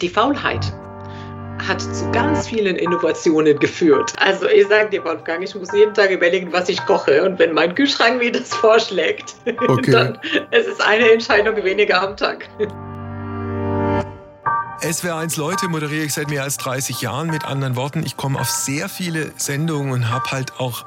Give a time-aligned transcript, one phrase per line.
[0.00, 0.72] die Faulheit
[1.66, 4.14] hat zu ganz vielen Innovationen geführt.
[4.18, 7.22] Also ich sage dir, Wolfgang, ich muss jeden Tag überlegen, was ich koche.
[7.22, 9.34] Und wenn mein Kühlschrank mir das vorschlägt,
[9.68, 9.90] okay.
[9.90, 10.18] dann
[10.50, 12.48] es ist eine Entscheidung weniger am Tag.
[14.80, 17.28] SWR1 Leute moderiere ich seit mehr als 30 Jahren.
[17.28, 20.86] Mit anderen Worten, ich komme auf sehr viele Sendungen und habe halt auch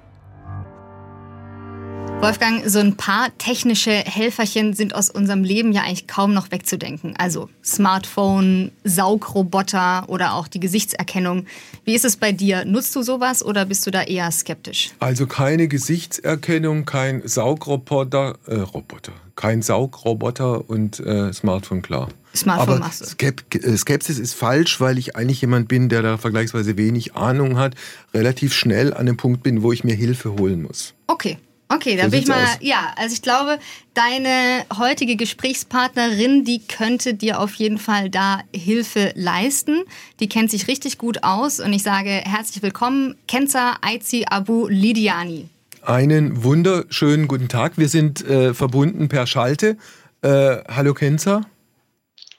[2.21, 7.15] Wolfgang, so ein paar technische Helferchen sind aus unserem Leben ja eigentlich kaum noch wegzudenken.
[7.17, 11.47] Also Smartphone, Saugroboter oder auch die Gesichtserkennung.
[11.83, 12.63] Wie ist es bei dir?
[12.63, 14.91] Nutzt du sowas oder bist du da eher skeptisch?
[14.99, 22.09] Also keine Gesichtserkennung, kein Saugroboter, äh, Roboter, kein Saugroboter und äh, Smartphone, klar.
[22.35, 23.25] Smartphone Aber machst du.
[23.25, 27.73] Äh, Skepsis ist falsch, weil ich eigentlich jemand bin, der da vergleichsweise wenig Ahnung hat,
[28.13, 30.93] relativ schnell an dem Punkt bin, wo ich mir Hilfe holen muss.
[31.07, 31.39] Okay.
[31.73, 32.57] Okay, da so bin ich mal, aus.
[32.59, 33.57] ja, also ich glaube,
[33.93, 39.83] deine heutige Gesprächspartnerin, die könnte dir auf jeden Fall da Hilfe leisten.
[40.19, 45.47] Die kennt sich richtig gut aus und ich sage herzlich willkommen, Kenza Aizi Abu Lidiani.
[45.81, 47.77] Einen wunderschönen guten Tag.
[47.77, 49.77] Wir sind äh, verbunden per Schalte.
[50.21, 51.41] Äh, hallo Kenza.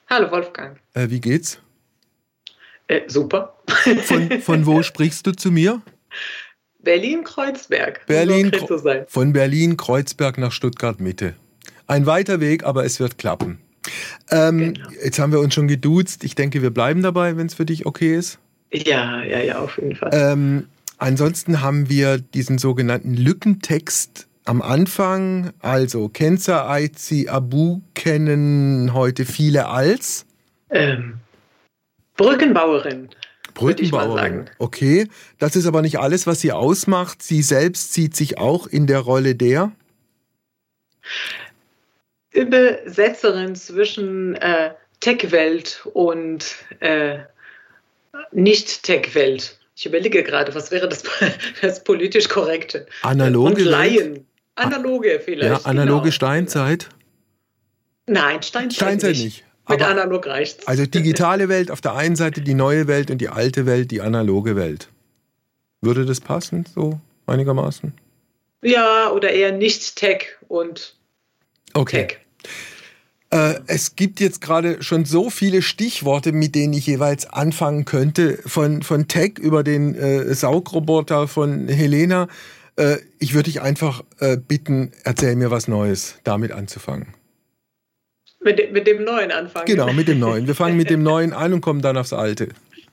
[0.09, 0.77] Hallo Wolfgang.
[0.93, 1.59] Äh, wie geht's?
[2.87, 3.57] Äh, super.
[4.03, 5.81] Von, von wo sprichst du zu mir?
[6.83, 8.05] Berlin-Kreuzberg.
[8.05, 8.51] Berlin,
[9.07, 11.33] von Berlin-Kreuzberg nach Stuttgart-Mitte.
[11.87, 13.59] Ein weiter Weg, aber es wird klappen.
[14.31, 14.89] Ähm, genau.
[15.03, 16.23] Jetzt haben wir uns schon geduzt.
[16.23, 18.39] Ich denke, wir bleiben dabei, wenn es für dich okay ist.
[18.71, 20.09] Ja, ja, ja, auf jeden Fall.
[20.13, 20.67] Ähm,
[20.97, 25.51] ansonsten haben wir diesen sogenannten Lückentext am Anfang.
[25.59, 30.25] Also Kenza Aizi Abu kennen heute viele als
[30.69, 31.15] ähm,
[32.17, 33.09] Brückenbauerin.
[33.53, 34.49] Brückenbauerin.
[34.59, 35.07] Okay,
[35.39, 37.21] das ist aber nicht alles, was sie ausmacht.
[37.21, 39.71] Sie selbst sieht sich auch in der Rolle der
[42.31, 47.19] Übersetzerin zwischen äh, Tech-Welt und äh,
[48.31, 49.59] Nicht-Tech-Welt.
[49.75, 51.03] Ich überlege gerade, was wäre das,
[51.61, 52.87] das politisch korrekte?
[53.01, 54.27] Analoge und Laien.
[54.55, 55.63] Analoge vielleicht.
[55.63, 56.11] Ja, analoge genau.
[56.11, 56.89] Steinzeit.
[58.05, 59.23] Nein, Steinzeit, Steinzeit nicht.
[59.23, 59.45] nicht.
[59.67, 60.67] Mit Aber, analog reicht's.
[60.67, 64.01] Also digitale Welt auf der einen Seite, die neue Welt und die alte Welt, die
[64.01, 64.89] analoge Welt.
[65.81, 67.93] Würde das passen, so einigermaßen?
[68.61, 70.95] Ja, oder eher nicht Tech und
[71.73, 72.07] okay.
[72.07, 72.19] Tech.
[73.33, 78.37] Äh, es gibt jetzt gerade schon so viele Stichworte, mit denen ich jeweils anfangen könnte.
[78.45, 82.27] Von, von Tech über den äh, Saugroboter von Helena.
[82.75, 87.07] Äh, ich würde dich einfach äh, bitten, erzähl mir was Neues, damit anzufangen.
[88.43, 89.65] Mit, de, mit dem Neuen anfangen.
[89.65, 90.47] Genau, mit dem Neuen.
[90.47, 92.49] Wir fangen mit dem Neuen an und kommen dann aufs Alte.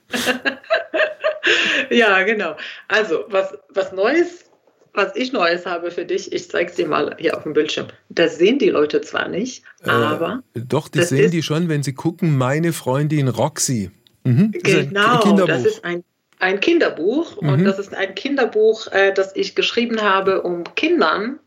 [1.89, 2.55] ja, genau.
[2.87, 4.45] Also, was, was Neues,
[4.93, 7.87] was ich Neues habe für dich, ich zeige es dir mal hier auf dem Bildschirm.
[8.09, 10.43] Das sehen die Leute zwar nicht, äh, aber.
[10.53, 13.91] Doch, das, sehen die schon, wenn sie gucken, meine Freundin Roxy.
[14.23, 16.03] Mhm, genau, das, das ist ein
[16.41, 17.49] ein Kinderbuch mhm.
[17.49, 21.39] und das ist ein Kinderbuch, äh, das ich geschrieben habe, um Kindern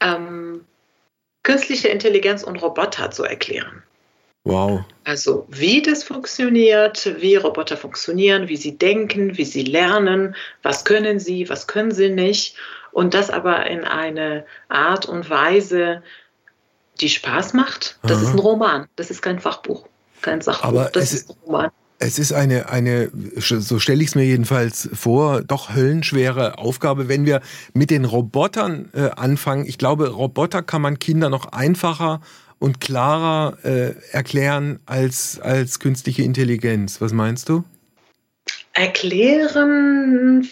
[0.00, 0.62] ähm,
[1.42, 3.82] künstliche Intelligenz und Roboter zu erklären.
[4.44, 4.84] Wow.
[5.04, 11.20] Also wie das funktioniert, wie Roboter funktionieren, wie sie denken, wie sie lernen, was können
[11.20, 12.56] sie, was können sie nicht.
[12.92, 16.02] Und das aber in eine Art und Weise,
[17.00, 17.98] die Spaß macht.
[18.02, 18.22] Das Aha.
[18.22, 19.86] ist ein Roman, das ist kein Fachbuch,
[20.22, 21.70] kein Sachbuch, aber das ist ein Roman.
[22.02, 27.26] Es ist eine, eine, so stelle ich es mir jedenfalls vor, doch höllenschwere Aufgabe, wenn
[27.26, 27.42] wir
[27.74, 29.66] mit den Robotern äh, anfangen.
[29.66, 32.22] Ich glaube, Roboter kann man Kindern noch einfacher
[32.58, 37.02] und klarer äh, erklären als, als künstliche Intelligenz.
[37.02, 37.64] Was meinst du?
[38.72, 40.48] Erklären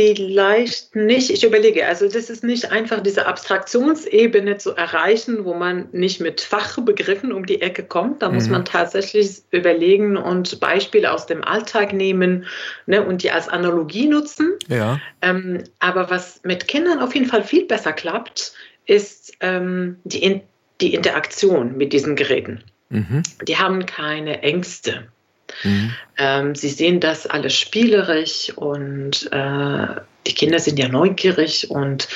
[0.00, 1.30] Vielleicht nicht.
[1.30, 6.40] Ich überlege, also das ist nicht einfach diese Abstraktionsebene zu erreichen, wo man nicht mit
[6.40, 8.22] Fachbegriffen um die Ecke kommt.
[8.22, 8.34] Da mhm.
[8.36, 12.46] muss man tatsächlich überlegen und Beispiele aus dem Alltag nehmen
[12.86, 14.54] ne, und die als Analogie nutzen.
[14.68, 15.00] Ja.
[15.20, 18.54] Ähm, aber was mit Kindern auf jeden Fall viel besser klappt,
[18.86, 20.40] ist ähm, die, in
[20.80, 22.64] die Interaktion mit diesen Geräten.
[22.88, 23.22] Mhm.
[23.46, 25.04] Die haben keine Ängste.
[25.64, 25.92] Mhm.
[26.18, 29.86] Ähm, sie sehen das alles spielerisch und äh,
[30.26, 32.08] die Kinder sind ja neugierig und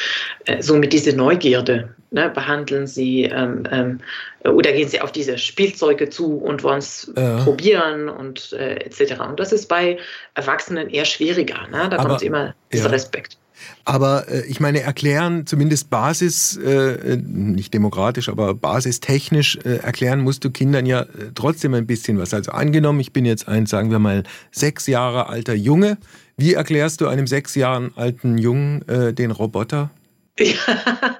[0.44, 4.00] äh, so mit dieser Neugierde ne, behandeln sie ähm, ähm,
[4.44, 7.42] oder gehen sie auf diese Spielzeuge zu und wollen es ja.
[7.42, 9.20] probieren und äh, etc.
[9.20, 9.98] Und das ist bei
[10.34, 11.66] Erwachsenen eher schwieriger.
[11.70, 11.88] Ne?
[11.88, 12.90] Da Aber, kommt immer dieser ja.
[12.90, 13.38] Respekt.
[13.84, 20.44] Aber äh, ich meine, erklären, zumindest Basis, äh, nicht demokratisch, aber basistechnisch äh, erklären musst
[20.44, 22.34] du Kindern ja äh, trotzdem ein bisschen was.
[22.34, 25.98] Also angenommen, ich bin jetzt ein, sagen wir mal, sechs Jahre alter Junge.
[26.36, 29.90] Wie erklärst du einem sechs Jahre alten Jungen äh, den Roboter?
[30.40, 31.18] Ja,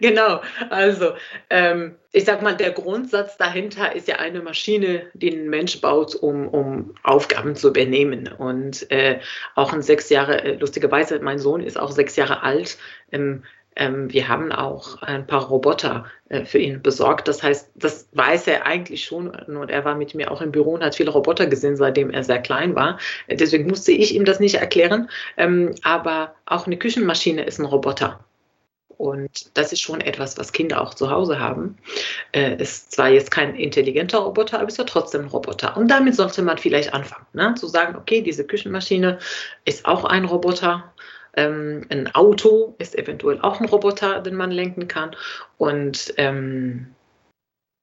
[0.00, 0.40] genau.
[0.70, 1.12] Also,
[1.50, 6.14] ähm, ich sag mal, der Grundsatz dahinter ist ja eine Maschine, die ein Mensch baut,
[6.14, 8.28] um, um Aufgaben zu übernehmen.
[8.28, 9.20] Und äh,
[9.56, 12.78] auch ein sechs Jahre, äh, lustigerweise, mein Sohn ist auch sechs Jahre alt.
[13.10, 13.42] Ähm,
[13.74, 17.26] ähm, wir haben auch ein paar Roboter äh, für ihn besorgt.
[17.28, 19.30] Das heißt, das weiß er eigentlich schon.
[19.30, 22.24] Und er war mit mir auch im Büro und hat viele Roboter gesehen, seitdem er
[22.24, 22.98] sehr klein war.
[23.28, 25.10] Deswegen musste ich ihm das nicht erklären.
[25.36, 28.24] Ähm, aber auch eine Küchenmaschine ist ein Roboter.
[28.98, 31.76] Und das ist schon etwas, was Kinder auch zu Hause haben.
[32.32, 35.76] Äh, ist zwar jetzt kein intelligenter Roboter, aber ist ja trotzdem ein Roboter.
[35.76, 37.54] Und damit sollte man vielleicht anfangen, ne?
[37.54, 39.20] zu sagen, okay, diese Küchenmaschine
[39.64, 40.92] ist auch ein Roboter.
[41.34, 45.14] Ähm, ein Auto ist eventuell auch ein Roboter, den man lenken kann.
[45.58, 46.88] Und ähm,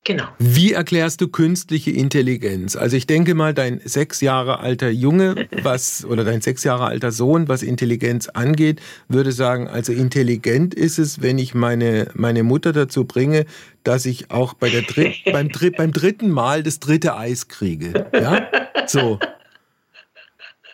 [0.08, 0.26] Genau.
[0.38, 2.76] Wie erklärst du künstliche Intelligenz?
[2.76, 7.12] Also ich denke mal, dein sechs Jahre alter Junge, was oder dein sechs Jahre alter
[7.12, 12.72] Sohn, was Intelligenz angeht, würde sagen, also intelligent ist es, wenn ich meine meine Mutter
[12.72, 13.46] dazu bringe,
[13.84, 18.06] dass ich auch bei der Dritt, beim, Dritt, beim dritten Mal das dritte Eis kriege.
[18.14, 18.48] Ja,
[18.86, 19.20] so.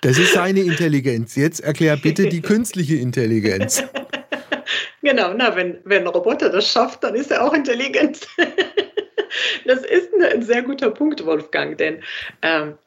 [0.01, 1.35] Das ist seine Intelligenz.
[1.35, 3.81] Jetzt erklär bitte die künstliche Intelligenz.
[5.03, 8.19] Genau, na, wenn, wenn ein Roboter das schafft, dann ist er auch intelligent.
[9.65, 12.01] Das ist ein sehr guter Punkt, Wolfgang, denn
[12.41, 12.77] ähm,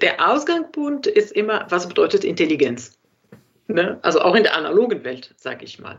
[0.00, 2.98] der Ausgangspunkt ist immer, was bedeutet Intelligenz?
[3.66, 3.98] Ne?
[4.02, 5.98] Also auch in der analogen Welt, sage ich mal.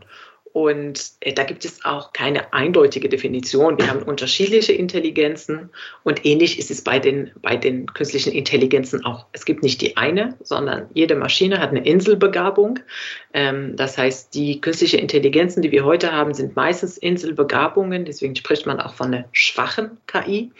[0.54, 3.76] Und äh, da gibt es auch keine eindeutige Definition.
[3.76, 5.70] Wir haben unterschiedliche Intelligenzen
[6.04, 9.26] und ähnlich ist es bei den, bei den künstlichen Intelligenzen auch.
[9.32, 12.78] Es gibt nicht die eine, sondern jede Maschine hat eine Inselbegabung.
[13.32, 18.04] Ähm, das heißt, die künstlichen Intelligenzen, die wir heute haben, sind meistens Inselbegabungen.
[18.04, 20.52] Deswegen spricht man auch von einer schwachen KI.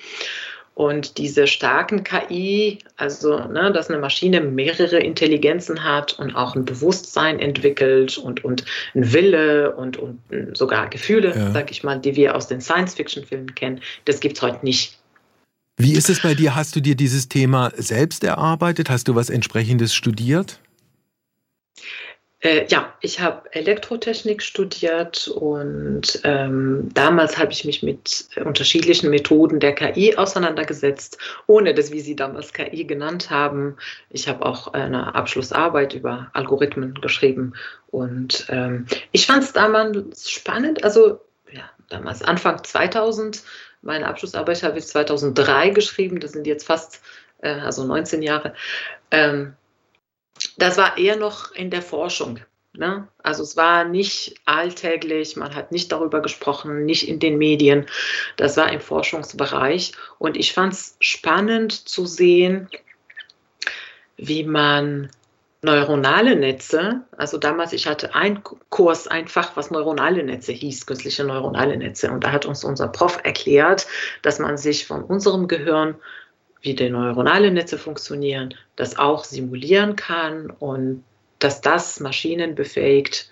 [0.74, 6.64] Und diese starken KI, also ne, dass eine Maschine mehrere Intelligenzen hat und auch ein
[6.64, 10.18] Bewusstsein entwickelt und, und ein Wille und, und
[10.54, 11.52] sogar Gefühle, ja.
[11.52, 14.98] sag ich mal, die wir aus den Science-Fiction-Filmen kennen, das gibt es heute nicht.
[15.76, 16.56] Wie ist es bei dir?
[16.56, 18.90] Hast du dir dieses Thema selbst erarbeitet?
[18.90, 20.60] Hast du was entsprechendes studiert?
[22.44, 29.60] Äh, ja, ich habe Elektrotechnik studiert und ähm, damals habe ich mich mit unterschiedlichen Methoden
[29.60, 33.78] der KI auseinandergesetzt, ohne dass wir sie damals KI genannt haben.
[34.10, 37.54] Ich habe auch eine Abschlussarbeit über Algorithmen geschrieben
[37.86, 40.84] und ähm, ich fand es damals spannend.
[40.84, 43.42] Also ja, damals Anfang 2000,
[43.80, 47.00] meine Abschlussarbeit habe ich 2003 geschrieben, das sind jetzt fast
[47.40, 48.52] äh, also 19 Jahre.
[49.10, 49.54] Ähm,
[50.56, 52.40] das war eher noch in der Forschung.
[52.76, 53.06] Ne?
[53.22, 57.86] Also es war nicht alltäglich, man hat nicht darüber gesprochen, nicht in den Medien.
[58.36, 59.92] Das war im Forschungsbereich.
[60.18, 62.68] Und ich fand es spannend zu sehen,
[64.16, 65.10] wie man
[65.62, 71.76] neuronale Netze, also damals, ich hatte einen Kurs einfach, was neuronale Netze hieß, künstliche neuronale
[71.76, 72.10] Netze.
[72.10, 73.86] Und da hat uns unser Prof erklärt,
[74.22, 75.94] dass man sich von unserem Gehirn
[76.64, 81.04] wie die neuronale Netze funktionieren, das auch simulieren kann und
[81.38, 83.30] dass das Maschinen befähigt,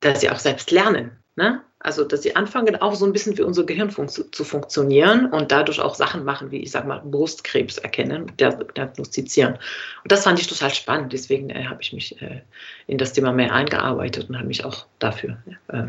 [0.00, 1.12] dass sie auch selbst lernen.
[1.36, 1.62] Ne?
[1.78, 5.52] Also, dass sie anfangen, auch so ein bisschen wie unser Gehirn fun zu funktionieren und
[5.52, 9.54] dadurch auch Sachen machen, wie ich sage mal, Brustkrebs erkennen, diagnostizieren.
[9.54, 11.12] Und das fand ich total spannend.
[11.12, 12.42] Deswegen äh, habe ich mich äh,
[12.86, 15.88] in das Thema mehr eingearbeitet und habe mich auch dafür äh,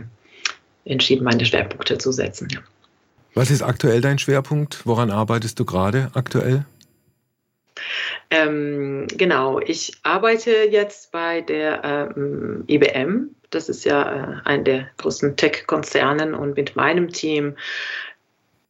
[0.83, 2.49] entschieden, meine Schwerpunkte zu setzen.
[2.51, 2.59] Ja.
[3.33, 4.85] Was ist aktuell dein Schwerpunkt?
[4.85, 6.65] Woran arbeitest du gerade aktuell?
[8.29, 13.29] Ähm, genau, ich arbeite jetzt bei der ähm, IBM.
[13.49, 17.55] Das ist ja äh, ein der größten Tech-Konzernen und mit meinem Team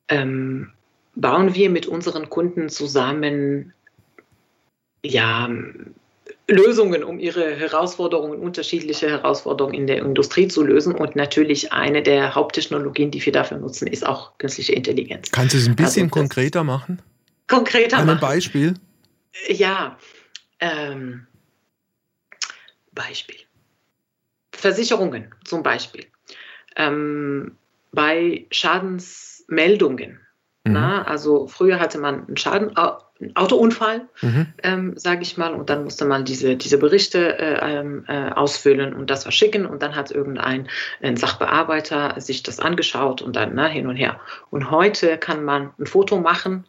[0.10, 0.72] ähm,
[1.16, 3.74] bauen wir mit unseren Kunden zusammen
[5.06, 5.50] ja,
[6.48, 10.94] Lösungen, um ihre Herausforderungen, unterschiedliche Herausforderungen in der Industrie zu lösen.
[10.94, 15.32] Und natürlich eine der Haupttechnologien, die wir dafür nutzen, ist auch künstliche Intelligenz.
[15.32, 17.02] Kannst du es ein bisschen also, konkreter machen?
[17.48, 18.20] Konkreter Ein machen.
[18.20, 18.74] Beispiel?
[19.48, 19.98] Ja,
[20.60, 21.28] ähm,
[22.92, 23.38] Beispiel.
[24.52, 26.06] Versicherungen zum Beispiel.
[26.76, 27.58] Ähm,
[27.92, 30.20] bei Schadensmeldungen.
[30.66, 30.74] Mhm.
[30.74, 32.76] Na, also früher hatte man einen Schaden,
[33.36, 34.48] Autounfall, mhm.
[34.64, 38.94] ähm, sage ich mal, und dann musste man diese, diese Berichte äh, ähm, äh, ausfüllen
[38.94, 40.68] und das verschicken und dann hat irgendein
[41.02, 44.20] ein Sachbearbeiter sich das angeschaut und dann na, hin und her.
[44.50, 46.66] Und heute kann man ein Foto machen,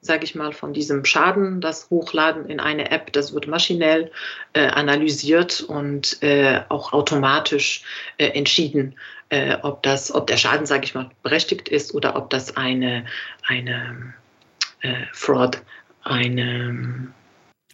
[0.00, 4.10] sage ich mal, von diesem Schaden, das Hochladen in eine App, das wird maschinell
[4.52, 7.82] äh, analysiert und äh, auch automatisch
[8.18, 8.96] äh, entschieden,
[9.30, 13.06] äh, ob, das, ob der Schaden, sage ich mal, berechtigt ist oder ob das eine,
[13.46, 14.14] eine
[14.82, 15.62] äh, Fraud,
[16.04, 17.08] eine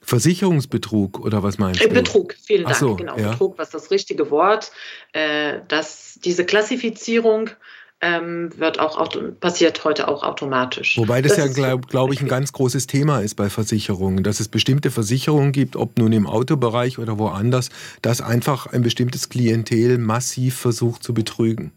[0.03, 1.89] Versicherungsbetrug oder was meinst du?
[1.89, 2.77] Betrug, vielen Dank.
[2.77, 3.31] So, genau, ja.
[3.31, 4.73] Betrug, was das richtige Wort.
[5.13, 7.51] Äh, dass diese Klassifizierung
[8.01, 9.09] ähm, wird auch
[9.41, 10.97] passiert heute auch automatisch.
[10.97, 14.41] Wobei das, das ja, glaube glaub ich, ein ganz großes Thema ist bei Versicherungen, dass
[14.41, 17.69] es bestimmte Versicherungen gibt, ob nun im Autobereich oder woanders,
[18.01, 21.73] dass einfach ein bestimmtes Klientel massiv versucht zu betrügen.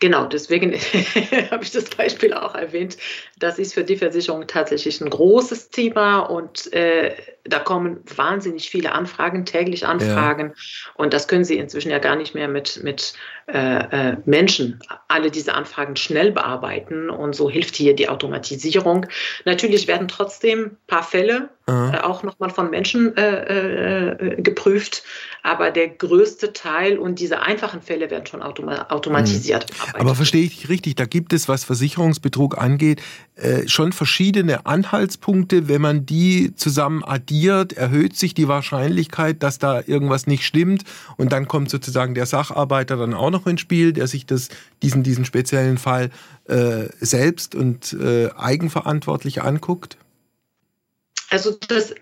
[0.00, 0.72] Genau, deswegen
[1.50, 2.96] habe ich das Beispiel auch erwähnt.
[3.38, 7.14] Das ist für die Versicherung tatsächlich ein großes Thema und äh,
[7.44, 10.48] da kommen wahnsinnig viele Anfragen, täglich Anfragen.
[10.54, 10.92] Ja.
[10.94, 13.14] Und das können Sie inzwischen ja gar nicht mehr mit, mit
[13.50, 14.78] äh, äh, Menschen
[15.08, 17.08] alle diese Anfragen schnell bearbeiten.
[17.08, 19.06] Und so hilft hier die Automatisierung.
[19.46, 25.02] Natürlich werden trotzdem ein paar Fälle äh, auch nochmal von Menschen äh, geprüft.
[25.42, 29.66] Aber der größte Teil und diese einfachen Fälle werden schon automa automatisiert.
[29.70, 30.00] Mhm.
[30.00, 33.00] Aber verstehe ich richtig, da gibt es, was Versicherungsbetrug angeht,
[33.66, 35.68] schon verschiedene Anhaltspunkte.
[35.68, 40.82] Wenn man die zusammen addiert, erhöht sich die Wahrscheinlichkeit, dass da irgendwas nicht stimmt.
[41.16, 44.48] Und dann kommt sozusagen der Sacharbeiter dann auch noch ins Spiel, der sich das,
[44.82, 46.10] diesen, diesen speziellen Fall
[46.46, 49.96] äh, selbst und äh, eigenverantwortlich anguckt.
[51.30, 51.94] Also das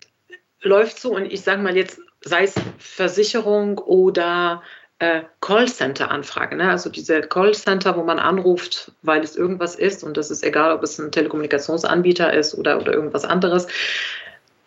[0.63, 4.63] läuft so und ich sage mal jetzt, sei es Versicherung oder
[4.99, 6.57] äh, Callcenter-Anfrage.
[6.57, 6.71] Ne?
[6.71, 10.83] Also diese Callcenter, wo man anruft, weil es irgendwas ist und das ist egal, ob
[10.83, 13.67] es ein Telekommunikationsanbieter ist oder, oder irgendwas anderes.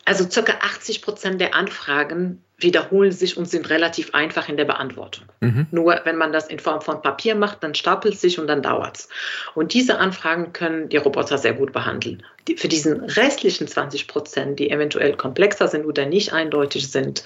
[0.06, 5.26] Also circa 80 Prozent der Anfragen wiederholen sich und sind relativ einfach in der Beantwortung.
[5.40, 5.68] Mhm.
[5.72, 8.62] Nur wenn man das in Form von Papier macht, dann stapelt es sich und dann
[8.62, 9.10] dauert es.
[9.56, 12.24] Und diese Anfragen können die Roboter sehr gut behandeln.
[12.48, 17.24] Die, für diesen restlichen 20 Prozent, die eventuell komplexer sind oder nicht eindeutig sind,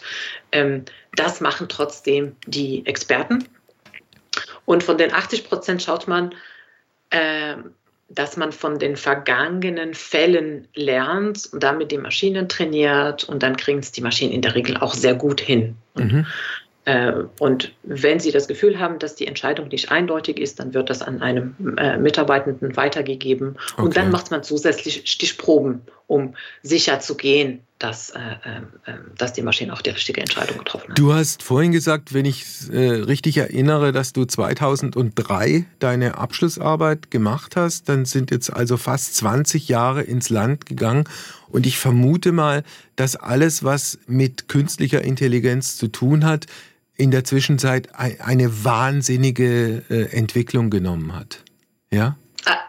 [0.52, 0.86] ähm,
[1.16, 3.48] das machen trotzdem die Experten.
[4.66, 6.34] Und von den 80 Prozent schaut man,
[7.10, 7.56] äh,
[8.10, 13.80] dass man von den vergangenen Fällen lernt und damit die Maschinen trainiert und dann kriegen
[13.80, 15.76] es die Maschinen in der Regel auch sehr gut hin.
[15.96, 16.26] Mhm.
[16.86, 20.90] Äh, und wenn Sie das Gefühl haben, dass die Entscheidung nicht eindeutig ist, dann wird
[20.90, 23.56] das an einem äh, Mitarbeitenden weitergegeben.
[23.74, 23.82] Okay.
[23.82, 29.42] Und dann macht man zusätzlich Stichproben, um sicher zu gehen, dass, äh, äh, dass die
[29.42, 30.98] Maschine auch die richtige Entscheidung getroffen hat.
[30.98, 37.58] Du hast vorhin gesagt, wenn ich äh, richtig erinnere, dass du 2003 deine Abschlussarbeit gemacht
[37.58, 41.04] hast, dann sind jetzt also fast 20 Jahre ins Land gegangen.
[41.50, 42.64] Und ich vermute mal,
[42.96, 46.46] dass alles, was mit künstlicher Intelligenz zu tun hat,
[46.96, 51.44] in der Zwischenzeit eine wahnsinnige äh, Entwicklung genommen hat.
[51.92, 52.18] Ja?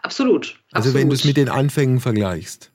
[0.01, 0.59] Absolut.
[0.71, 0.95] Also absolut.
[0.95, 2.71] wenn du es mit den Anfängen vergleichst.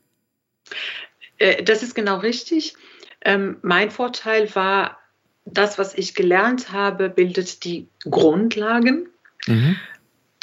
[1.41, 2.75] Äh, das ist genau richtig.
[3.23, 4.99] Ähm, mein Vorteil war,
[5.45, 9.09] das, was ich gelernt habe, bildet die Grundlagen,
[9.47, 9.77] mhm.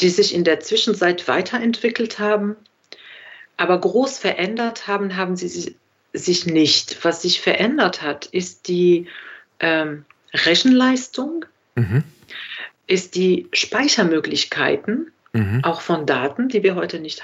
[0.01, 2.57] die sich in der Zwischenzeit weiterentwickelt haben.
[3.55, 5.75] Aber groß verändert haben, haben sie
[6.13, 7.03] sich nicht.
[7.05, 9.07] Was sich verändert hat, ist die
[9.59, 12.03] ähm, Rechenleistung, mhm.
[12.85, 15.63] ist die Speichermöglichkeiten mhm.
[15.63, 17.23] auch von Daten, die wir heute nicht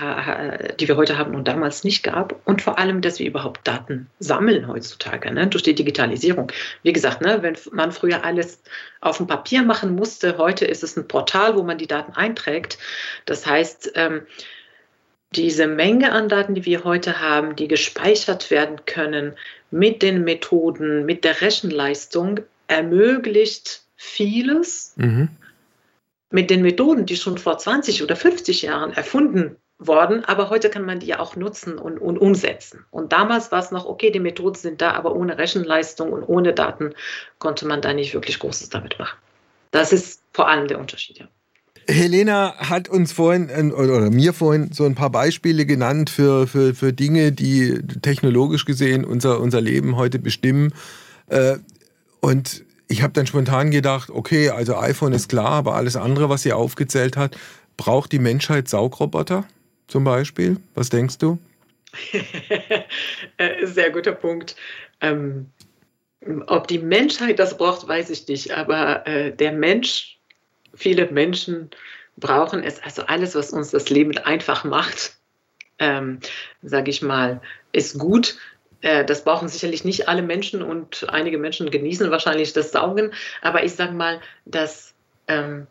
[0.79, 2.39] die wir heute haben und damals nicht gab.
[2.46, 6.51] Und vor allem, dass wir überhaupt Daten sammeln heutzutage ne, durch die Digitalisierung.
[6.84, 8.62] Wie gesagt, ne, wenn man früher alles
[9.01, 12.77] auf dem Papier machen musste, heute ist es ein Portal, wo man die Daten einträgt.
[13.25, 14.22] Das heißt, ähm,
[15.36, 19.34] diese Menge an Daten, die wir heute haben, die gespeichert werden können
[19.72, 24.93] mit den Methoden, mit der Rechenleistung, ermöglicht vieles.
[24.96, 25.29] Mhm.
[26.34, 30.84] Mit den Methoden, die schon vor 20 oder 50 Jahren erfunden worden, aber heute kann
[30.84, 32.86] man die ja auch nutzen und, und umsetzen.
[32.90, 36.54] Und damals war es noch, okay, die Methoden sind da, aber ohne Rechenleistung und ohne
[36.54, 36.96] Daten
[37.38, 39.16] konnte man da nicht wirklich Großes damit machen.
[39.70, 41.28] Das ist vor allem der Unterschied, ja.
[41.88, 46.74] Helena hat uns vorhin äh, oder mir vorhin so ein paar Beispiele genannt für, für,
[46.74, 50.74] für Dinge, die technologisch gesehen unser, unser Leben heute bestimmen.
[51.28, 51.58] Äh,
[52.22, 52.63] und
[52.94, 56.54] ich habe dann spontan gedacht, okay, also iPhone ist klar, aber alles andere, was sie
[56.54, 57.36] aufgezählt hat,
[57.76, 59.46] braucht die Menschheit Saugroboter
[59.88, 60.58] zum Beispiel?
[60.76, 61.40] Was denkst du?
[63.38, 64.56] Äh, sehr guter Punkt.
[65.02, 65.48] Ähm,
[66.46, 68.52] ob die Menschheit das braucht, weiß ich nicht.
[68.52, 70.20] Aber äh, der Mensch
[70.76, 71.72] viele Menschen
[72.18, 75.18] brauchen es, also alles, was uns das Leben einfach macht,
[75.80, 76.20] ähm,
[76.62, 78.38] sage ich mal, ist gut.
[78.84, 83.12] Äh, das brauchen sicherlich nicht alle Menschen und einige Menschen genießen wahrscheinlich das Saugen.
[83.42, 84.94] Aber ich sage mal, dass
[85.28, 85.68] ähm,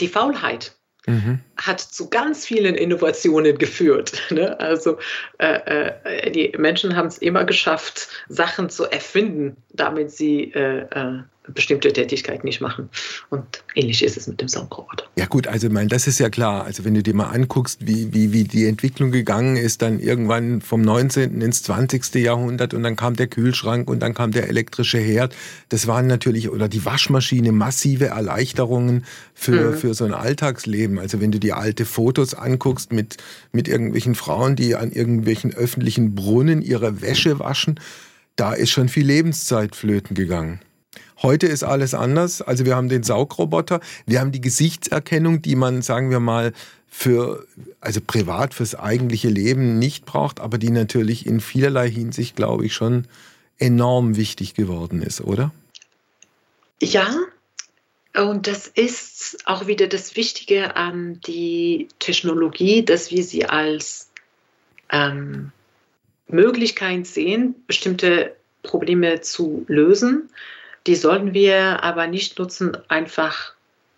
[0.00, 0.74] die Faulheit
[1.06, 1.40] mhm.
[1.56, 4.12] hat zu ganz vielen Innovationen geführt.
[4.30, 4.58] Ne?
[4.60, 4.98] Also
[5.38, 11.22] äh, äh, die Menschen haben es immer geschafft, Sachen zu erfinden, damit sie äh, äh
[11.54, 12.88] bestimmte Tätigkeit nicht machen.
[13.30, 15.04] Und ähnlich ist es mit dem Saugroboter.
[15.16, 16.64] Ja gut, also ich meine, das ist ja klar.
[16.64, 20.60] Also wenn du dir mal anguckst, wie, wie, wie die Entwicklung gegangen ist, dann irgendwann
[20.60, 21.40] vom 19.
[21.40, 22.14] ins 20.
[22.16, 25.34] Jahrhundert und dann kam der Kühlschrank und dann kam der elektrische Herd.
[25.68, 29.76] Das waren natürlich, oder die Waschmaschine, massive Erleichterungen für, mhm.
[29.76, 30.98] für so ein Alltagsleben.
[30.98, 33.16] Also wenn du dir alte Fotos anguckst mit,
[33.52, 37.80] mit irgendwelchen Frauen, die an irgendwelchen öffentlichen Brunnen ihre Wäsche waschen,
[38.36, 40.60] da ist schon viel Lebenszeit flöten gegangen.
[41.22, 42.42] Heute ist alles anders.
[42.42, 46.52] Also wir haben den Saugroboter, wir haben die Gesichtserkennung, die man, sagen wir mal,
[46.88, 47.46] für,
[47.80, 52.74] also privat fürs eigentliche Leben nicht braucht, aber die natürlich in vielerlei Hinsicht, glaube ich,
[52.74, 53.06] schon
[53.58, 55.52] enorm wichtig geworden ist, oder?
[56.80, 57.08] Ja,
[58.16, 64.08] und das ist auch wieder das Wichtige an die Technologie, dass wir sie als
[64.90, 65.52] ähm,
[66.28, 70.30] Möglichkeit sehen, bestimmte Probleme zu lösen.
[70.86, 73.52] Die sollten wir aber nicht nutzen, einfach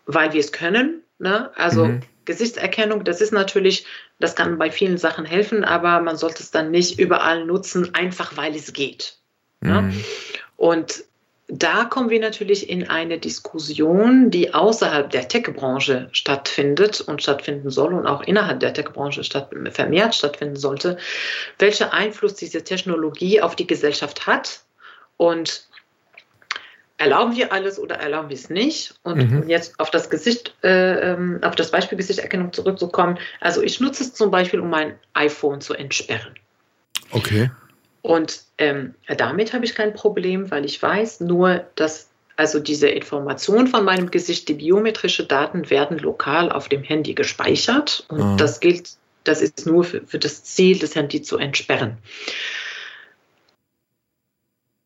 [0.07, 1.03] weil wir es können.
[1.19, 1.51] Ne?
[1.55, 2.01] Also mhm.
[2.25, 3.87] Gesichtserkennung, das ist natürlich,
[4.19, 8.37] das kann bei vielen Sachen helfen, aber man sollte es dann nicht überall nutzen, einfach
[8.37, 9.17] weil es geht.
[9.61, 9.83] Ne?
[9.83, 9.89] Mhm.
[9.89, 10.05] Ne?
[10.57, 11.05] Und
[11.53, 17.93] da kommen wir natürlich in eine Diskussion, die außerhalb der Tech-Branche stattfindet und stattfinden soll
[17.93, 20.97] und auch innerhalb der Tech-Branche statt, vermehrt stattfinden sollte,
[21.59, 24.61] welcher Einfluss diese Technologie auf die Gesellschaft hat
[25.17, 25.67] und
[27.01, 28.95] erlauben wir alles oder erlauben wir es nicht?
[29.03, 29.49] Und mhm.
[29.49, 33.19] jetzt auf das Gesicht, äh, ähm, auf das Beispiel Gesichtserkennung zurückzukommen.
[33.41, 36.35] Also ich nutze es zum Beispiel, um mein iPhone zu entsperren.
[37.11, 37.51] Okay.
[38.03, 43.67] Und ähm, damit habe ich kein Problem, weil ich weiß nur, dass also diese Information
[43.67, 48.05] von meinem Gesicht, die biometrische Daten werden lokal auf dem Handy gespeichert.
[48.09, 48.37] Und ah.
[48.37, 48.91] das gilt,
[49.25, 51.97] das ist nur für, für das Ziel, das Handy zu entsperren.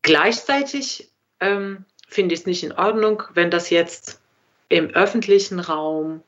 [0.03, 4.21] Gleichzeitig ähm, finde ich es nicht in Ordnung, wenn das jetzt
[4.69, 6.23] im öffentlichen Raum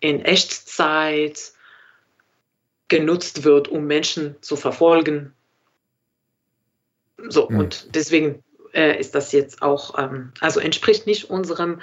[0.00, 1.52] in Echtzeit
[2.88, 5.32] genutzt wird, um Menschen zu verfolgen.
[7.28, 7.58] So, mhm.
[7.58, 8.42] und deswegen
[8.72, 11.80] äh, ist das jetzt auch, ähm, also entspricht nicht unserem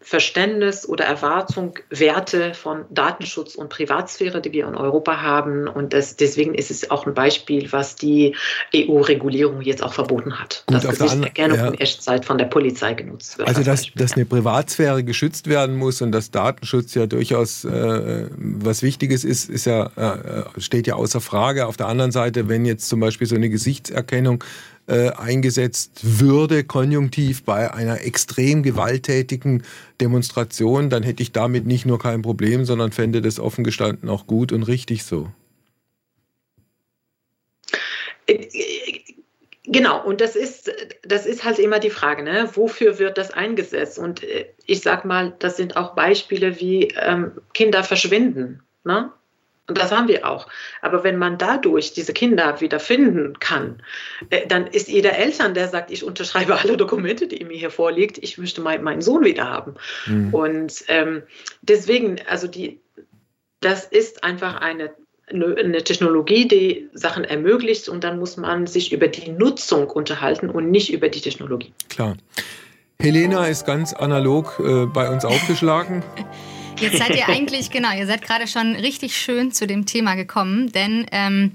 [0.00, 5.68] Verständnis oder Erwartung, Werte von Datenschutz und Privatsphäre, die wir in Europa haben.
[5.68, 8.34] Und das, deswegen ist es auch ein Beispiel, was die
[8.74, 11.68] EU-Regulierung jetzt auch verboten hat, Gut, dass Gesichtserkennung ja.
[11.68, 13.46] in Echtzeit von der Polizei genutzt wird.
[13.46, 18.82] Also, dass, dass eine Privatsphäre geschützt werden muss und dass Datenschutz ja durchaus äh, was
[18.82, 21.66] Wichtiges ist, ist ja, äh, steht ja außer Frage.
[21.66, 24.42] Auf der anderen Seite, wenn jetzt zum Beispiel so eine Gesichtserkennung
[24.86, 29.62] äh, eingesetzt würde, konjunktiv bei einer extrem gewalttätigen
[30.00, 34.26] Demonstration, dann hätte ich damit nicht nur kein Problem, sondern fände das offen gestanden auch
[34.26, 35.30] gut und richtig so.
[39.66, 40.70] Genau, und das ist,
[41.02, 42.50] das ist halt immer die Frage, ne?
[42.52, 43.98] wofür wird das eingesetzt?
[43.98, 48.62] Und äh, ich sag mal, das sind auch Beispiele wie ähm, Kinder verschwinden.
[48.84, 49.10] Ne?
[49.66, 50.46] Und das haben wir auch.
[50.82, 53.82] Aber wenn man dadurch diese Kinder wieder finden kann,
[54.28, 58.18] äh, dann ist jeder Eltern, der sagt, ich unterschreibe alle Dokumente, die mir hier vorliegt,
[58.18, 59.74] ich möchte meinen Sohn wieder haben.
[60.06, 60.34] Mhm.
[60.34, 61.22] Und ähm,
[61.62, 62.80] deswegen, also die,
[63.60, 64.90] das ist einfach eine,
[65.28, 70.70] eine Technologie, die Sachen ermöglicht und dann muss man sich über die Nutzung unterhalten und
[70.70, 71.72] nicht über die Technologie.
[71.88, 72.16] Klar.
[73.00, 76.02] Helena ist ganz analog äh, bei uns aufgeschlagen.
[76.80, 80.72] Jetzt seid ihr eigentlich, genau, ihr seid gerade schon richtig schön zu dem Thema gekommen,
[80.72, 81.52] denn ähm,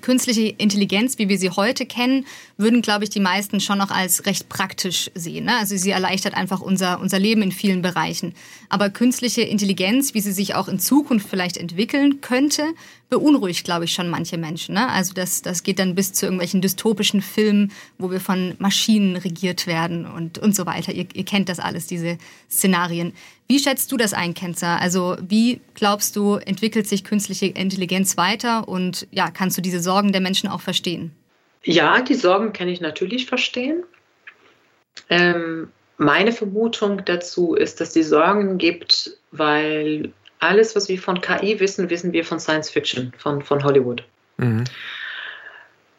[0.00, 4.26] künstliche Intelligenz, wie wir sie heute kennen, würden, glaube ich, die meisten schon noch als
[4.26, 5.46] recht praktisch sehen.
[5.46, 5.56] Ne?
[5.56, 8.34] Also sie erleichtert einfach unser, unser Leben in vielen Bereichen.
[8.68, 12.64] Aber künstliche Intelligenz, wie sie sich auch in Zukunft vielleicht entwickeln könnte,
[13.08, 14.74] beunruhigt, glaube ich, schon manche Menschen.
[14.74, 14.88] Ne?
[14.88, 19.66] Also das, das geht dann bis zu irgendwelchen dystopischen Filmen, wo wir von Maschinen regiert
[19.66, 20.92] werden und, und so weiter.
[20.92, 22.18] Ihr, ihr kennt das alles, diese
[22.50, 23.12] Szenarien.
[23.46, 24.80] Wie schätzt du das ein, Kenzer?
[24.80, 30.12] Also wie glaubst du, entwickelt sich künstliche Intelligenz weiter und ja, kannst du diese Sorgen
[30.12, 31.12] der Menschen auch verstehen?
[31.62, 33.84] Ja, die Sorgen kann ich natürlich verstehen.
[35.10, 41.60] Ähm, meine Vermutung dazu ist, dass die Sorgen gibt, weil alles, was wir von KI
[41.60, 44.04] wissen, wissen wir von Science Fiction, von, von Hollywood.
[44.38, 44.64] Mhm.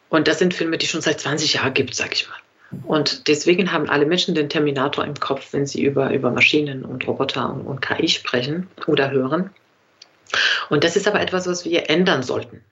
[0.08, 2.36] Und das sind Filme, die schon seit 20 Jahren gibt, sag ich mal.
[2.84, 7.06] Und deswegen haben alle Menschen den Terminator im Kopf, wenn sie über, über Maschinen und
[7.06, 9.50] Roboter und, und KI sprechen oder hören.
[10.68, 12.64] Und das ist aber etwas, was wir ändern sollten.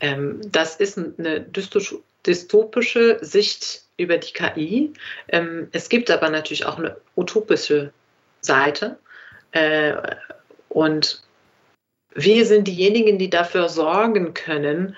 [0.00, 4.92] Ähm, das ist eine dystopische Sicht über die KI.
[5.28, 7.92] Ähm, es gibt aber natürlich auch eine utopische
[8.40, 8.98] Seite.
[9.52, 9.94] Äh,
[10.68, 11.22] und
[12.14, 14.96] wir sind diejenigen, die dafür sorgen können,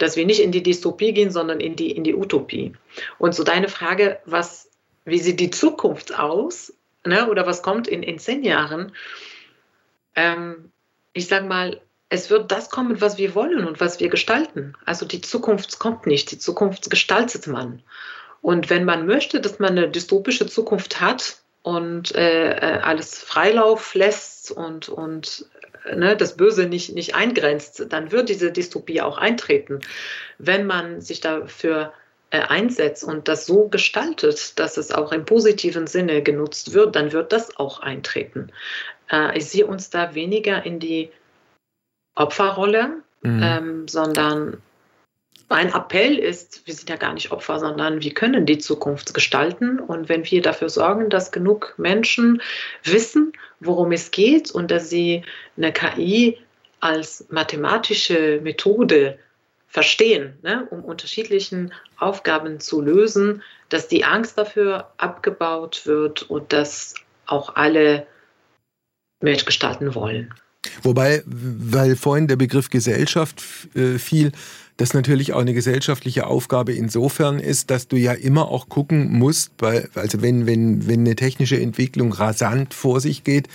[0.00, 2.72] dass wir nicht in die Dystopie gehen, sondern in die, in die Utopie.
[3.18, 4.70] Und so deine Frage, was,
[5.04, 6.72] wie sieht die Zukunft aus
[7.04, 8.92] ne, oder was kommt in, in zehn Jahren?
[10.16, 10.72] Ähm,
[11.12, 14.74] ich sage mal, es wird das kommen, was wir wollen und was wir gestalten.
[14.86, 17.82] Also die Zukunft kommt nicht, die Zukunft gestaltet man.
[18.40, 23.94] Und wenn man möchte, dass man eine dystopische Zukunft hat und äh, äh alles Freilauf
[23.94, 25.46] lässt und, und
[25.94, 29.80] ne, das Böse nicht, nicht eingrenzt, dann wird diese Dystopie auch eintreten.
[30.38, 31.92] Wenn man sich dafür
[32.30, 37.12] äh, einsetzt und das so gestaltet, dass es auch im positiven Sinne genutzt wird, dann
[37.12, 38.52] wird das auch eintreten.
[39.10, 41.10] Äh, ich sehe uns da weniger in die
[42.14, 43.42] Opferrolle, mhm.
[43.42, 44.62] ähm, sondern
[45.50, 49.80] mein Appell ist, wir sind ja gar nicht Opfer, sondern wir können die Zukunft gestalten.
[49.80, 52.40] Und wenn wir dafür sorgen, dass genug Menschen
[52.84, 55.24] wissen, worum es geht und dass sie
[55.56, 56.38] eine KI
[56.78, 59.18] als mathematische Methode
[59.66, 66.94] verstehen, ne, um unterschiedlichen Aufgaben zu lösen, dass die Angst dafür abgebaut wird und dass
[67.26, 68.06] auch alle
[69.20, 70.32] mitgestalten wollen.
[70.82, 73.42] Wobei, weil vorhin der Begriff Gesellschaft
[73.74, 74.32] äh, fiel,
[74.76, 79.52] das natürlich auch eine gesellschaftliche Aufgabe insofern ist, dass du ja immer auch gucken musst,
[79.58, 83.48] weil, also wenn, wenn, wenn eine technische Entwicklung rasant vor sich geht,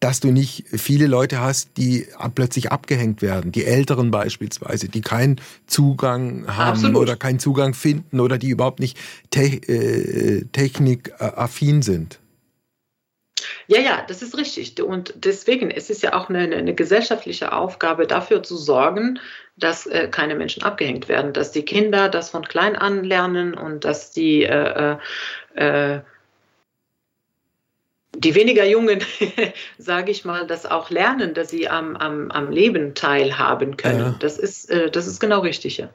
[0.00, 5.40] dass du nicht viele Leute hast, die plötzlich abgehängt werden, die Älteren beispielsweise, die keinen
[5.68, 6.96] Zugang haben Absolut.
[6.96, 8.98] oder keinen Zugang finden oder die überhaupt nicht
[9.30, 12.18] te äh, technikaffin sind.
[13.66, 14.82] Ja, ja, das ist richtig.
[14.82, 19.20] Und deswegen ist es ja auch eine, eine gesellschaftliche Aufgabe, dafür zu sorgen,
[19.56, 23.84] dass äh, keine Menschen abgehängt werden, dass die Kinder das von klein an lernen und
[23.84, 24.96] dass die äh,
[25.56, 26.00] äh, äh
[28.14, 29.00] die weniger Jungen,
[29.78, 33.98] sage ich mal, das auch lernen, dass sie am, am, am Leben teilhaben können.
[33.98, 34.16] Ja.
[34.20, 35.78] Das, ist, äh, das ist genau richtig.
[35.78, 35.88] Ja.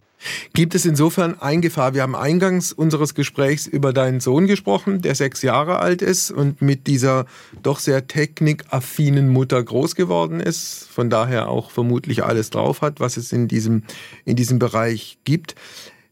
[0.54, 1.94] Gibt es insofern ein Gefahr?
[1.94, 6.62] Wir haben eingangs unseres Gesprächs über deinen Sohn gesprochen, der sechs Jahre alt ist und
[6.62, 7.26] mit dieser
[7.62, 13.18] doch sehr technikaffinen Mutter groß geworden ist, von daher auch vermutlich alles drauf hat, was
[13.18, 13.84] es in diesem,
[14.26, 15.56] in diesem Bereich gibt.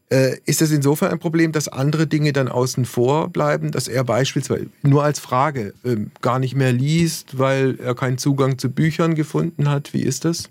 [0.08, 4.04] Äh, ist das insofern ein Problem, dass andere Dinge dann außen vor bleiben, dass er
[4.04, 9.16] beispielsweise nur als Frage äh, gar nicht mehr liest, weil er keinen Zugang zu Büchern
[9.16, 9.92] gefunden hat?
[9.92, 10.48] Wie ist das?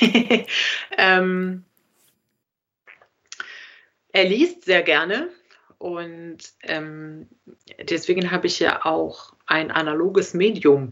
[0.98, 1.62] ähm,
[4.14, 5.28] er liest sehr gerne
[5.78, 7.28] und ähm,
[7.90, 10.90] deswegen habe ich ja auch ein analoges Medium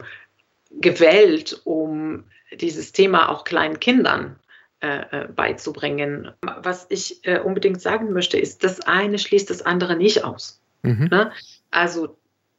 [0.70, 4.38] gewählt, um dieses Thema auch kleinen Kindern
[4.80, 6.32] äh, äh, beizubringen.
[6.42, 10.60] Was ich äh, unbedingt sagen möchte, ist, das eine schließt das andere nicht aus.
[10.82, 11.08] Mhm.
[11.10, 11.32] Ne?
[11.70, 12.16] Also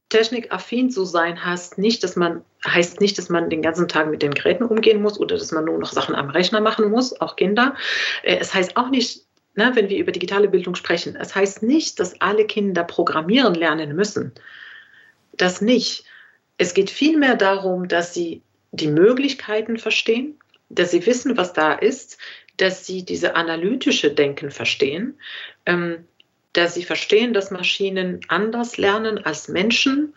[0.08, 4.22] technikaffin zu sein heißt nicht, dass man heißt nicht, dass man den ganzen Tag mit
[4.22, 7.36] den Geräten umgehen muss oder dass man nur noch Sachen am Rechner machen muss, auch
[7.36, 7.76] Kinder.
[8.24, 12.00] Äh, es heißt auch nicht, ne, wenn wir über digitale Bildung sprechen, es heißt nicht,
[12.00, 14.34] dass alle Kinder programmieren lernen müssen.
[15.36, 16.06] Das nicht.
[16.58, 20.40] Es geht vielmehr darum, dass sie die Möglichkeiten verstehen,
[20.70, 22.18] dass sie wissen, was da ist,
[22.58, 25.20] dass sie diese analytische Denken verstehen,
[25.66, 26.06] ähm,
[26.54, 30.14] dass sie verstehen, dass Maschinen anders lernen als Menschen.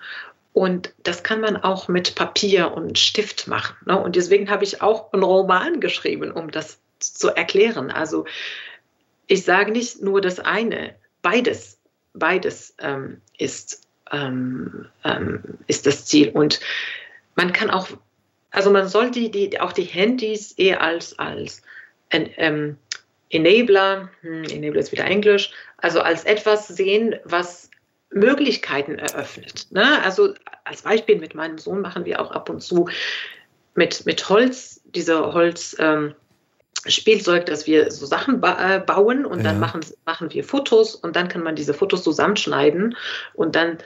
[0.53, 3.77] Und das kann man auch mit Papier und Stift machen.
[3.87, 3.99] Ne?
[4.01, 7.91] Und deswegen habe ich auch einen Roman geschrieben, um das zu erklären.
[7.91, 8.27] Also
[9.27, 11.79] ich sage nicht nur das eine, beides,
[12.15, 16.31] beides ähm, ist, ähm, ähm ist das Ziel.
[16.31, 16.61] Und
[17.35, 17.89] man kann auch
[18.57, 21.61] also man soll die, die, auch die Handys eher als, als
[22.11, 22.79] ähm,
[23.29, 27.71] Enabler, hm, Enabler ist wieder Englisch, also als etwas sehen, was
[28.11, 29.67] Möglichkeiten eröffnet.
[29.71, 30.03] Ne?
[30.03, 30.33] Also
[30.65, 32.89] als Beispiel mit meinem Sohn machen wir auch ab und zu
[33.75, 35.77] mit, mit Holz, diese Holz.
[35.79, 36.15] Ähm,
[36.89, 39.45] Spielzeug, dass wir so Sachen ba äh, bauen und ja.
[39.45, 42.97] dann machen, machen wir Fotos und dann kann man diese Fotos zusammenschneiden
[43.35, 43.79] und dann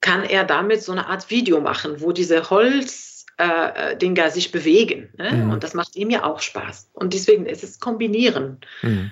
[0.00, 5.08] kann er damit so eine Art Video machen, wo diese Holz äh, Dinger sich bewegen.
[5.16, 5.32] Ne?
[5.32, 5.50] Mhm.
[5.50, 6.90] Und das macht ihm ja auch Spaß.
[6.92, 8.58] Und deswegen ist es Kombinieren.
[8.82, 9.10] Mhm.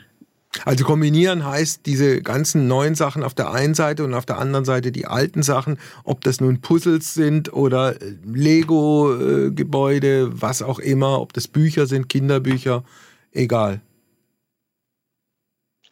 [0.64, 4.64] Also kombinieren heißt diese ganzen neuen Sachen auf der einen Seite und auf der anderen
[4.64, 10.78] Seite die alten Sachen, ob das nun Puzzles sind oder äh, Lego-Gebäude, äh, was auch
[10.78, 12.84] immer, ob das Bücher sind, Kinderbücher,
[13.36, 13.80] egal.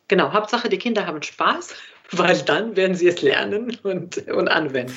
[0.09, 1.75] Genau, Hauptsache die Kinder haben Spaß
[2.11, 4.93] weil dann werden sie es lernen und, und anwenden.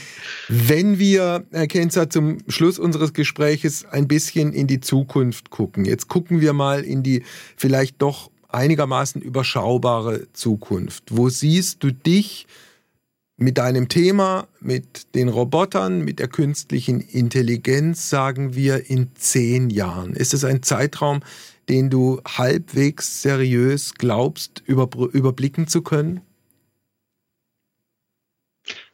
[0.48, 5.86] Wenn wir, Herr Kenzer, zum Schluss unseres Gespräches ein bisschen in die Zukunft gucken.
[5.86, 7.24] Jetzt gucken wir mal in die
[7.56, 11.04] vielleicht doch einigermaßen überschaubare Zukunft.
[11.10, 12.48] Wo siehst du dich
[13.38, 20.14] mit deinem Thema, mit den Robotern, mit der künstlichen Intelligenz, sagen wir in zehn Jahren?
[20.14, 21.22] Ist es ein Zeitraum,
[21.70, 26.22] den du halbwegs seriös glaubst, überblicken zu können?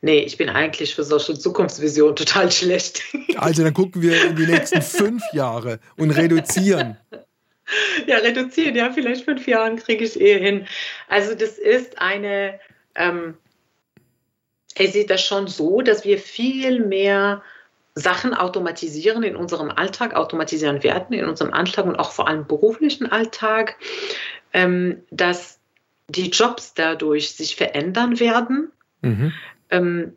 [0.02, 3.02] Nee, ich bin eigentlich für solche Zukunftsvisionen total schlecht.
[3.36, 6.98] Also dann gucken wir in die nächsten fünf Jahre und reduzieren.
[8.06, 10.68] Ja, reduzieren, ja, vielleicht fünf Jahren kriege ich eher hin.
[11.08, 12.60] Also das ist eine,
[12.96, 13.36] ähm,
[14.78, 17.42] ich sehe das schon so, dass wir viel mehr
[17.96, 23.12] Sachen automatisieren in unserem Alltag, automatisieren werden in unserem Alltag und auch vor allem beruflichen
[23.12, 23.76] Alltag,
[24.52, 25.60] ähm, dass
[26.08, 28.72] die Jobs dadurch sich verändern werden.
[29.02, 29.34] Mhm
[29.74, 30.16] ähm,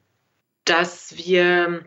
[0.65, 1.85] dass wir,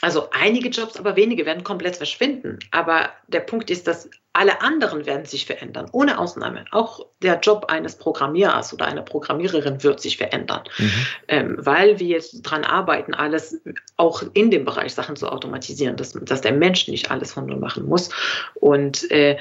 [0.00, 2.58] also einige Jobs, aber wenige werden komplett verschwinden.
[2.70, 6.64] Aber der Punkt ist, dass alle anderen werden sich verändern, ohne Ausnahme.
[6.70, 10.90] Auch der Job eines Programmierers oder einer Programmiererin wird sich verändern, mhm.
[11.28, 13.60] ähm, weil wir jetzt daran arbeiten, alles
[13.96, 17.58] auch in dem Bereich Sachen zu automatisieren, dass, dass der Mensch nicht alles von null
[17.58, 18.10] machen muss.
[18.54, 19.36] Und äh,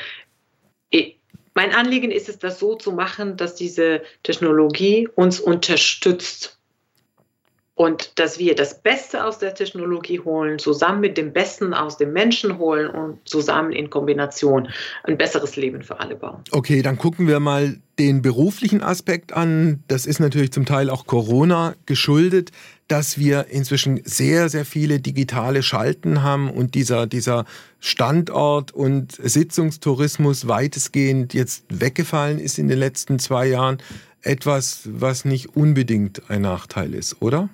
[1.53, 6.58] mein Anliegen ist es, das so zu machen, dass diese Technologie uns unterstützt
[7.79, 12.11] und dass wir das Beste aus der Technologie holen, zusammen mit dem Besten aus dem
[12.11, 14.67] Menschen holen und zusammen in Kombination
[15.05, 16.43] ein besseres Leben für alle bauen.
[16.51, 19.81] Okay, dann gucken wir mal den beruflichen Aspekt an.
[19.87, 22.51] Das ist natürlich zum Teil auch Corona geschuldet,
[22.89, 27.45] dass wir inzwischen sehr, sehr viele digitale Schalten haben und dieser, dieser
[27.79, 33.77] Standort- und Sitzungstourismus weitestgehend jetzt weggefallen ist in den letzten zwei Jahren.
[34.21, 37.47] Etwas, was nicht unbedingt ein Nachteil ist, oder?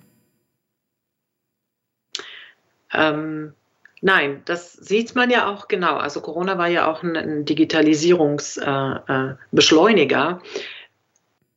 [2.94, 3.54] Ähm,
[4.02, 5.98] nein, das sieht man ja auch genau.
[5.98, 10.30] Also Corona war ja auch ein, ein Digitalisierungsbeschleuniger.
[10.30, 10.38] Äh, äh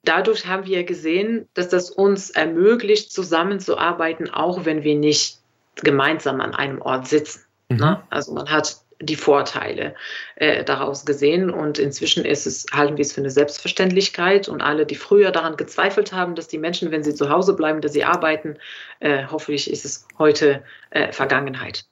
[0.04, 5.38] Dadurch haben wir gesehen, dass das uns ermöglicht, zusammenzuarbeiten, auch wenn wir nicht
[5.76, 7.44] gemeinsam an einem Ort sitzen.
[7.68, 7.76] Mhm.
[7.76, 8.02] Ne?
[8.08, 9.94] Also man hat die Vorteile
[10.36, 11.50] äh, daraus gesehen.
[11.50, 14.48] Und inzwischen ist es, halten wir es für eine Selbstverständlichkeit.
[14.48, 17.80] Und alle, die früher daran gezweifelt haben, dass die Menschen, wenn sie zu Hause bleiben,
[17.80, 18.56] dass sie arbeiten,
[19.00, 21.84] äh, hoffentlich ist es heute äh, Vergangenheit.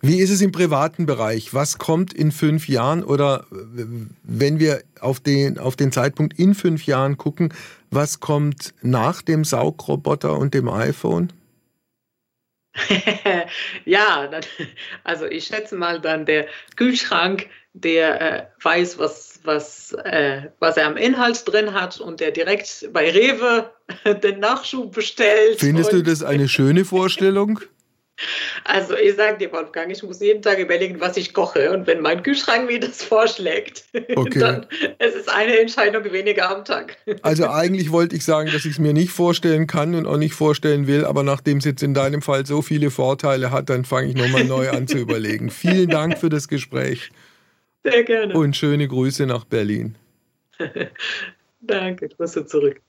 [0.00, 1.54] Wie ist es im privaten Bereich?
[1.54, 6.84] Was kommt in fünf Jahren oder wenn wir auf den, auf den Zeitpunkt in fünf
[6.86, 7.54] Jahren gucken,
[7.90, 11.32] was kommt nach dem Saugroboter und dem iPhone?
[13.84, 14.42] ja, dann,
[15.04, 20.86] also ich schätze mal dann der Kühlschrank, der äh, weiß, was, was, äh, was er
[20.86, 23.70] am Inhalt drin hat und der direkt bei Rewe
[24.22, 25.60] den Nachschub bestellt.
[25.60, 27.60] Findest du das eine schöne Vorstellung?
[28.64, 31.72] Also ich sage dir, Wolfgang, ich muss jeden Tag überlegen, was ich koche.
[31.72, 33.84] Und wenn mein Kühlschrank mir das vorschlägt,
[34.16, 34.38] okay.
[34.38, 34.66] dann
[34.98, 36.96] es ist eine Entscheidung weniger am Tag.
[37.22, 40.34] Also eigentlich wollte ich sagen, dass ich es mir nicht vorstellen kann und auch nicht
[40.34, 44.08] vorstellen will, aber nachdem es jetzt in deinem Fall so viele Vorteile hat, dann fange
[44.08, 45.50] ich nochmal neu an zu überlegen.
[45.50, 47.10] Vielen Dank für das Gespräch.
[47.84, 48.34] Sehr gerne.
[48.34, 49.96] Und schöne Grüße nach Berlin.
[51.60, 52.80] Danke, Grüße zurück.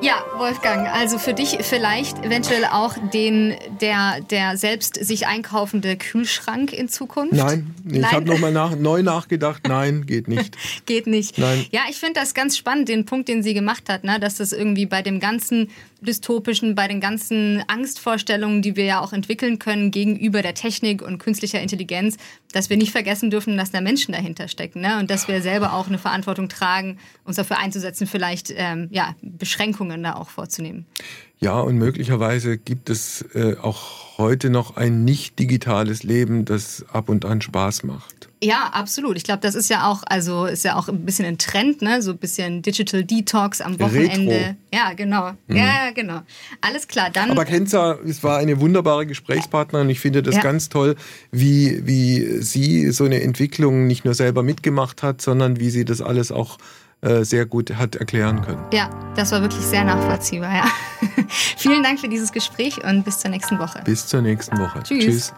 [0.00, 6.72] Ja, Wolfgang, also für dich vielleicht eventuell auch den, der, der selbst sich einkaufende Kühlschrank
[6.72, 7.34] in Zukunft?
[7.34, 9.62] Nein, ich habe nochmal nach, neu nachgedacht.
[9.68, 10.56] Nein, geht nicht.
[10.86, 11.38] geht nicht.
[11.38, 11.66] Nein.
[11.72, 14.20] Ja, ich finde das ganz spannend, den Punkt, den sie gemacht hat, ne?
[14.20, 15.68] dass das irgendwie bei dem ganzen
[16.00, 21.18] dystopischen, bei den ganzen Angstvorstellungen, die wir ja auch entwickeln können gegenüber der Technik und
[21.18, 22.16] künstlicher Intelligenz,
[22.52, 24.98] dass wir nicht vergessen dürfen, dass da Menschen dahinter stecken ne?
[24.98, 30.02] und dass wir selber auch eine Verantwortung tragen, uns dafür einzusetzen, vielleicht ähm, ja, Beschränkungen
[30.02, 30.86] da auch vorzunehmen.
[31.40, 37.08] Ja, und möglicherweise gibt es äh, auch heute noch ein nicht digitales Leben, das ab
[37.08, 38.17] und an Spaß macht.
[38.42, 39.16] Ja, absolut.
[39.16, 42.02] Ich glaube, das ist ja auch, also ist ja auch ein bisschen ein Trend, ne?
[42.02, 44.32] So ein bisschen Digital Detox am Wochenende.
[44.32, 44.56] Retro.
[44.72, 45.32] Ja, genau.
[45.48, 45.56] Mhm.
[45.56, 46.20] Ja, genau.
[46.60, 47.30] Alles klar, dann.
[47.30, 49.90] Aber Kenza, es war eine wunderbare Gesprächspartnerin.
[49.90, 50.42] Ich finde das ja.
[50.42, 50.94] ganz toll,
[51.32, 56.00] wie, wie sie so eine Entwicklung nicht nur selber mitgemacht hat, sondern wie sie das
[56.00, 56.58] alles auch
[57.00, 58.64] äh, sehr gut hat erklären können.
[58.72, 60.52] Ja, das war wirklich sehr nachvollziehbar.
[60.52, 60.64] Ja.
[61.56, 63.82] Vielen Dank für dieses Gespräch und bis zur nächsten Woche.
[63.84, 64.82] Bis zur nächsten Woche.
[64.82, 65.04] Tschüss.
[65.04, 65.34] Tschüss.